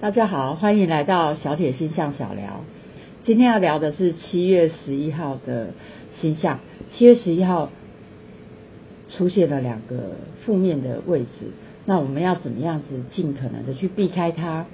[0.00, 2.64] 大家好，欢迎来到小铁星象小聊。
[3.24, 5.70] 今天要聊的是七月十一号的
[6.20, 6.60] 星象。
[6.92, 7.72] 七月十一号
[9.08, 10.12] 出现了两个
[10.44, 11.50] 负面的位置，
[11.84, 14.66] 那我们要怎么样子尽可能的去避开它？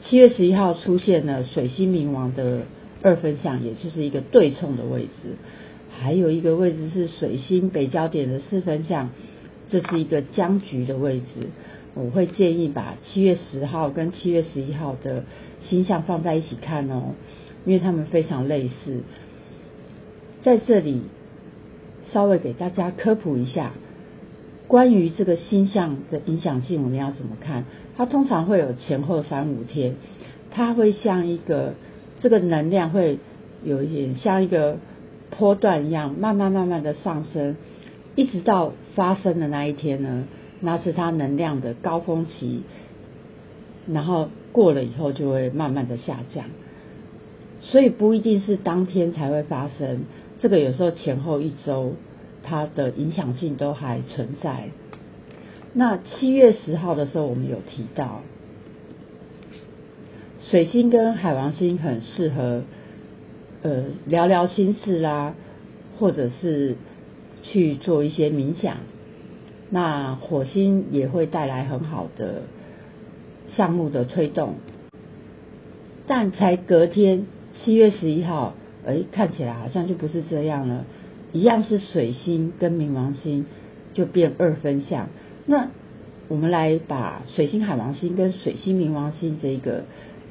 [0.00, 2.60] 七月十一号出现了水星冥王的
[3.02, 5.34] 二分相，也就是一个对冲的位置，
[5.90, 9.10] 还有一个位置是水星北焦点的四分相，
[9.68, 11.48] 这是一个僵局的位置。
[11.94, 15.24] 我会建议把七月十号跟七月十一号的
[15.60, 17.14] 星象放在一起看哦，
[17.64, 19.02] 因为他们非常类似。
[20.42, 21.02] 在这里
[22.12, 23.72] 稍微给大家科普一下，
[24.66, 27.64] 关于这个星象的影响性，我们要怎么看？
[27.96, 29.94] 它通常会有前后三五天，
[30.50, 31.74] 它会像一个
[32.20, 33.18] 这个能量会
[33.62, 34.78] 有一点像一个
[35.30, 37.56] 波段一样，慢慢慢慢的上升，
[38.16, 40.24] 一直到发生的那一天呢？
[40.60, 42.62] 那是它能量的高峰期，
[43.86, 46.46] 然后过了以后就会慢慢的下降，
[47.60, 50.04] 所以不一定是当天才会发生，
[50.40, 51.94] 这个有时候前后一周
[52.42, 54.68] 它的影响性都还存在。
[55.72, 58.22] 那七月十号的时候，我们有提到，
[60.38, 62.62] 水星跟海王星很适合，
[63.62, 65.34] 呃，聊聊心事啦，
[65.98, 66.76] 或者是
[67.42, 68.76] 去做一些冥想。
[69.74, 72.42] 那火星也会带来很好的
[73.48, 74.54] 项目的推动，
[76.06, 78.54] 但才隔天七月十一号，
[78.86, 80.84] 哎，看起来好像就不是这样了，
[81.32, 83.46] 一样是水星跟冥王星
[83.94, 85.08] 就变二分相。
[85.44, 85.70] 那
[86.28, 89.86] 我们来把水星海王星跟水星冥王星这个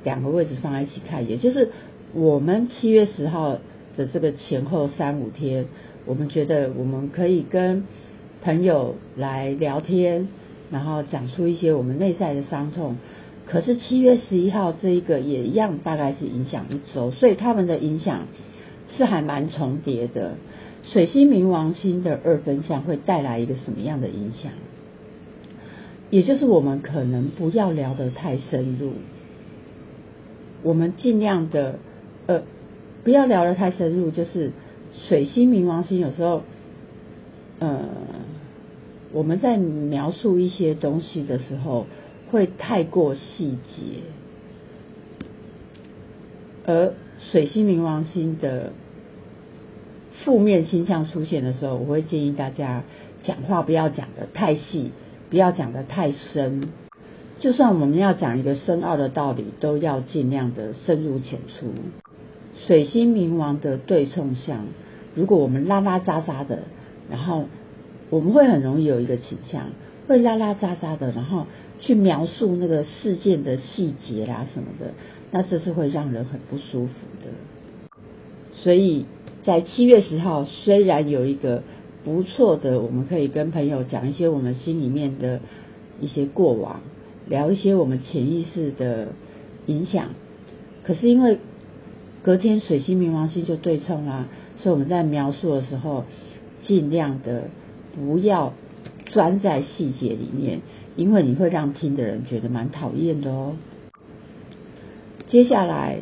[0.06, 1.70] 两个位置放在一起看，也就是
[2.14, 3.58] 我们七月十号
[3.98, 5.66] 的这个前后三五天，
[6.06, 7.84] 我们觉得我们可以跟。
[8.44, 10.28] 朋友来聊天，
[10.70, 12.98] 然后讲出一些我们内在的伤痛。
[13.46, 18.28] 可是七月十一号这一个也一样，大概是影响一周，所以他们的影响
[18.90, 20.36] 是还蛮重叠的。
[20.84, 24.52] 水星冥王星的二分相会带来一个什么样的影响？
[26.10, 28.92] 也就是我们可能不要聊得太深入，
[30.64, 31.80] 我们尽量的
[32.28, 32.44] 呃
[33.06, 34.12] 不要聊得太深入。
[34.12, 34.52] 就是
[35.08, 36.42] 水星冥王星有时候
[37.60, 37.80] 呃。
[39.14, 41.86] 我们在描述一些东西的时候，
[42.32, 44.02] 会太过细节，
[46.66, 46.94] 而
[47.32, 48.74] 水星冥王星的
[50.26, 52.84] 负面星象出现的时候，我会建议大家
[53.22, 54.92] 讲话不要讲的太细，
[55.30, 56.70] 不要讲的太深。
[57.40, 61.72] 就算我们要讲一个深奥的道理，都要尽量的深入浅出。
[62.66, 64.66] 水星冥王的对冲相，
[65.14, 66.64] 如果我们拉拉杂杂的，
[67.12, 67.46] 然后。
[68.14, 69.70] 我们会很容易有一个倾向，
[70.08, 71.48] 会拉拉杂杂的，然后
[71.80, 74.94] 去描述那个事件的细节啦什么的，
[75.32, 77.32] 那这是会让人很不舒服的。
[78.54, 79.08] 所以
[79.42, 81.64] 在七月十号，虽然有一个
[82.04, 85.40] 不错的，我们可以跟朋友讲一些我们心里面的
[86.00, 86.82] 一些过往，
[87.28, 89.08] 聊一些我们潜意识的
[89.66, 90.10] 影响，
[90.84, 91.40] 可是因为
[92.22, 96.06] 隔天水星冥王星就对冲啦，所以我们在描述的时候
[96.62, 97.46] 尽量的。
[97.96, 98.54] 不要
[99.06, 100.62] 钻在细节里面，
[100.96, 103.56] 因为你会让听的人觉得蛮讨厌的哦。
[105.28, 106.00] 接下来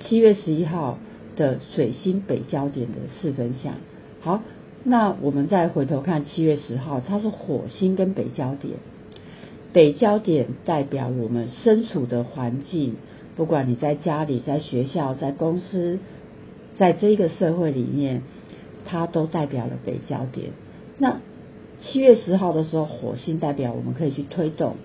[0.00, 0.98] 七月十一号
[1.36, 3.74] 的水星北焦点的四分相，
[4.20, 4.42] 好，
[4.84, 8.74] 那我们再回头看七月十号，它是火星跟北焦点，
[9.72, 12.96] 北焦点代表我们身处的环境，
[13.36, 15.98] 不管你在家里、在学校、在公司，
[16.76, 18.22] 在这个社会里面，
[18.84, 20.50] 它都代表了北焦点。
[20.98, 21.20] 那
[21.78, 24.76] 七月十号的时候，火星代表我们可以去推动，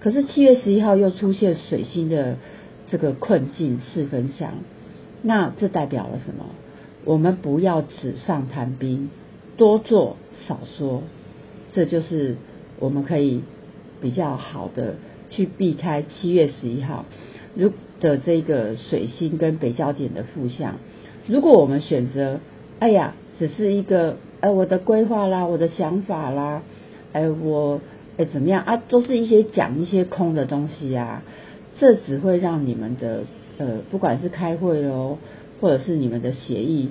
[0.00, 2.38] 可是七月十一号又出现水星的
[2.86, 4.54] 这个困境四分相，
[5.20, 6.46] 那这代表了什么？
[7.04, 9.10] 我们不要纸上谈兵，
[9.58, 11.02] 多做少说，
[11.72, 12.36] 这就是
[12.78, 13.42] 我们可以
[14.00, 14.94] 比较好的
[15.28, 17.04] 去避开七月十一号
[17.54, 20.78] 如的这个水星跟北焦点的负相。
[21.26, 22.40] 如果我们选择，
[22.78, 24.16] 哎呀，只是一个。
[24.42, 26.62] 哎，我的规划啦，我的想法啦，
[27.12, 27.80] 哎，我
[28.16, 28.76] 哎怎么样啊？
[28.88, 31.22] 都是一些讲一些空的东西呀，
[31.78, 33.22] 这只会让你们的
[33.58, 35.18] 呃，不管是开会喽，
[35.60, 36.90] 或者是你们的协议，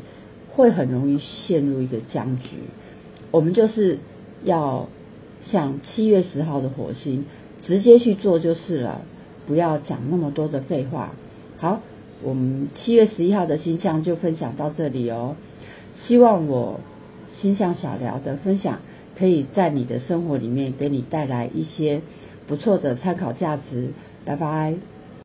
[0.53, 2.51] 会很容易陷入一个僵局。
[3.31, 3.99] 我们就是
[4.45, 4.87] 要
[5.41, 7.25] 像七月十号的火星，
[7.63, 9.01] 直接去做就是了，
[9.45, 11.15] 不要讲那么多的废话。
[11.57, 11.81] 好，
[12.23, 15.35] 我们七月十一号的星象就分享到这里哦，
[15.95, 16.79] 希望我。
[17.37, 18.79] 心向小聊的分享，
[19.17, 22.01] 可以在你的生活里面给你带来一些
[22.47, 23.91] 不错的参考价值。
[24.25, 24.75] 拜拜。